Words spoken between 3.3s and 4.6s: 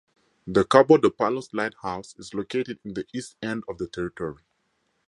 end of the territory.